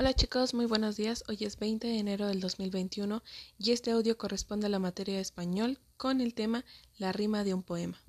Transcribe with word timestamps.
Hola 0.00 0.14
chicos, 0.14 0.54
muy 0.54 0.66
buenos 0.66 0.96
días. 0.96 1.24
Hoy 1.26 1.38
es 1.40 1.58
20 1.58 1.88
de 1.88 1.98
enero 1.98 2.28
del 2.28 2.38
2021 2.38 3.20
y 3.58 3.72
este 3.72 3.90
audio 3.90 4.16
corresponde 4.16 4.66
a 4.66 4.68
la 4.68 4.78
materia 4.78 5.16
de 5.16 5.20
español 5.20 5.80
con 5.96 6.20
el 6.20 6.34
tema 6.34 6.64
La 6.98 7.10
rima 7.10 7.42
de 7.42 7.52
un 7.52 7.64
poema. 7.64 8.00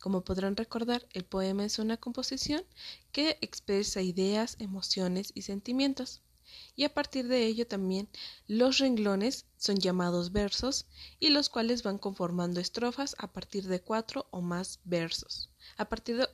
Como 0.00 0.24
podrán 0.24 0.56
recordar, 0.56 1.06
el 1.12 1.24
poema 1.24 1.64
es 1.64 1.78
una 1.78 1.96
composición 1.96 2.64
que 3.12 3.38
expresa 3.40 4.02
ideas, 4.02 4.56
emociones 4.58 5.30
y 5.32 5.42
sentimientos. 5.42 6.22
Y 6.74 6.82
a 6.82 6.92
partir 6.92 7.28
de 7.28 7.46
ello 7.46 7.68
también 7.68 8.08
los 8.48 8.78
renglones 8.78 9.46
son 9.58 9.76
llamados 9.76 10.32
versos 10.32 10.86
y 11.20 11.28
los 11.28 11.48
cuales 11.50 11.84
van 11.84 11.98
conformando 11.98 12.58
estrofas 12.58 13.14
a 13.16 13.32
partir 13.32 13.68
de 13.68 13.80
cuatro 13.80 14.26
o 14.32 14.40
más 14.40 14.80
versos. 14.82 15.50
A 15.76 15.88
partir 15.88 16.16
de, 16.16 16.28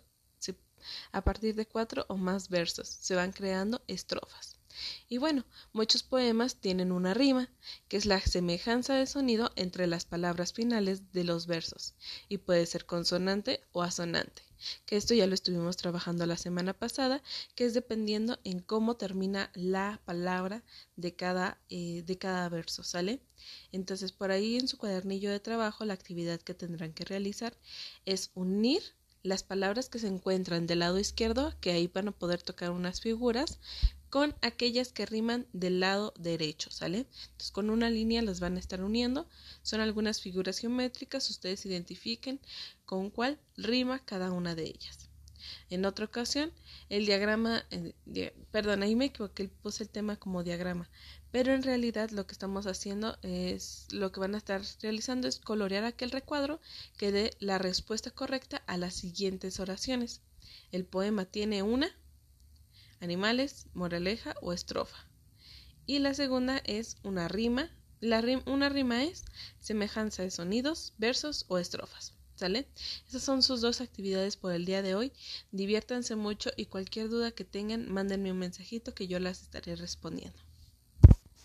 a 1.12 1.22
partir 1.22 1.54
de 1.56 1.66
cuatro 1.66 2.06
o 2.08 2.16
más 2.16 2.48
versos 2.48 2.88
se 2.88 3.14
van 3.14 3.32
creando 3.32 3.82
estrofas. 3.86 4.53
Y 5.08 5.18
bueno, 5.18 5.44
muchos 5.72 6.02
poemas 6.02 6.56
tienen 6.56 6.92
una 6.92 7.14
rima, 7.14 7.50
que 7.88 7.96
es 7.96 8.06
la 8.06 8.20
semejanza 8.20 8.94
de 8.94 9.06
sonido 9.06 9.52
entre 9.56 9.86
las 9.86 10.04
palabras 10.04 10.52
finales 10.52 11.12
de 11.12 11.24
los 11.24 11.46
versos, 11.46 11.94
y 12.28 12.38
puede 12.38 12.66
ser 12.66 12.86
consonante 12.86 13.60
o 13.72 13.82
asonante, 13.82 14.42
que 14.86 14.96
esto 14.96 15.14
ya 15.14 15.26
lo 15.26 15.34
estuvimos 15.34 15.76
trabajando 15.76 16.26
la 16.26 16.36
semana 16.36 16.72
pasada, 16.72 17.22
que 17.54 17.64
es 17.64 17.74
dependiendo 17.74 18.38
en 18.44 18.60
cómo 18.60 18.96
termina 18.96 19.50
la 19.54 20.00
palabra 20.04 20.62
de 20.96 21.14
cada, 21.14 21.58
eh, 21.70 22.02
de 22.04 22.18
cada 22.18 22.48
verso, 22.48 22.82
¿sale? 22.82 23.20
Entonces, 23.72 24.12
por 24.12 24.30
ahí 24.30 24.56
en 24.56 24.68
su 24.68 24.78
cuadernillo 24.78 25.30
de 25.30 25.40
trabajo, 25.40 25.84
la 25.84 25.94
actividad 25.94 26.40
que 26.40 26.54
tendrán 26.54 26.92
que 26.92 27.04
realizar 27.04 27.56
es 28.04 28.30
unir 28.34 28.82
las 29.24 29.42
palabras 29.42 29.88
que 29.88 29.98
se 29.98 30.06
encuentran 30.06 30.66
del 30.66 30.80
lado 30.80 30.98
izquierdo, 30.98 31.54
que 31.60 31.72
ahí 31.72 31.88
van 31.88 32.08
a 32.08 32.12
poder 32.12 32.42
tocar 32.42 32.70
unas 32.70 33.00
figuras, 33.00 33.58
con 34.14 34.32
aquellas 34.42 34.92
que 34.92 35.06
riman 35.06 35.44
del 35.52 35.80
lado 35.80 36.14
derecho, 36.16 36.70
¿sale? 36.70 36.98
Entonces 36.98 37.50
con 37.50 37.68
una 37.68 37.90
línea 37.90 38.22
las 38.22 38.38
van 38.38 38.54
a 38.54 38.60
estar 38.60 38.80
uniendo. 38.80 39.26
Son 39.64 39.80
algunas 39.80 40.20
figuras 40.20 40.58
geométricas, 40.58 41.28
ustedes 41.30 41.66
identifiquen 41.66 42.38
con 42.86 43.10
cuál 43.10 43.40
rima 43.56 43.98
cada 44.04 44.30
una 44.30 44.54
de 44.54 44.66
ellas. 44.66 45.08
En 45.68 45.84
otra 45.84 46.04
ocasión, 46.04 46.52
el 46.90 47.06
diagrama, 47.06 47.64
eh, 47.72 48.32
perdón, 48.52 48.84
ahí 48.84 48.94
me 48.94 49.06
equivoqué, 49.06 49.48
puse 49.48 49.82
el 49.82 49.88
tema 49.88 50.16
como 50.16 50.44
diagrama, 50.44 50.88
pero 51.32 51.52
en 51.52 51.64
realidad 51.64 52.10
lo 52.10 52.24
que 52.24 52.34
estamos 52.34 52.68
haciendo 52.68 53.18
es, 53.22 53.88
lo 53.90 54.12
que 54.12 54.20
van 54.20 54.36
a 54.36 54.38
estar 54.38 54.62
realizando 54.80 55.26
es 55.26 55.40
colorear 55.40 55.82
aquel 55.82 56.12
recuadro 56.12 56.60
que 56.98 57.10
dé 57.10 57.32
la 57.40 57.58
respuesta 57.58 58.12
correcta 58.12 58.62
a 58.68 58.76
las 58.76 58.94
siguientes 58.94 59.58
oraciones. 59.58 60.20
El 60.70 60.84
poema 60.84 61.24
tiene 61.24 61.64
una, 61.64 61.90
animales, 63.04 63.66
moraleja 63.74 64.34
o 64.40 64.52
estrofa. 64.52 65.06
Y 65.86 65.98
la 65.98 66.14
segunda 66.14 66.58
es 66.64 66.96
una 67.02 67.28
rima. 67.28 67.70
La 68.00 68.22
una 68.46 68.68
rima 68.68 69.04
es 69.04 69.24
semejanza 69.60 70.22
de 70.22 70.30
sonidos, 70.30 70.94
versos 70.98 71.44
o 71.48 71.58
estrofas. 71.58 72.14
¿Sale? 72.36 72.66
Esas 73.06 73.22
son 73.22 73.42
sus 73.42 73.60
dos 73.60 73.80
actividades 73.80 74.36
por 74.36 74.52
el 74.52 74.64
día 74.64 74.82
de 74.82 74.96
hoy. 74.96 75.12
Diviértanse 75.52 76.16
mucho 76.16 76.50
y 76.56 76.66
cualquier 76.66 77.08
duda 77.08 77.30
que 77.30 77.44
tengan, 77.44 77.88
mándenme 77.92 78.32
un 78.32 78.38
mensajito 78.38 78.94
que 78.94 79.06
yo 79.06 79.20
las 79.20 79.42
estaré 79.42 79.76
respondiendo. 79.76 80.40